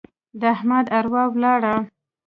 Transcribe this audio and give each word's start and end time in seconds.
د 0.39 0.41
احمد 0.55 0.85
اروا 0.97 1.23
ولاړه. 1.29 1.75